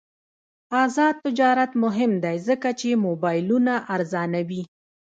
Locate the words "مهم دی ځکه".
1.83-2.69